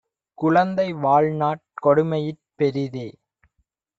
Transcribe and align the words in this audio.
குழந்தை 0.37 0.93
வாழ்நாட் 0.93 1.61
கொடுமையிற் 1.83 2.41
பெரிதே. 2.55 3.07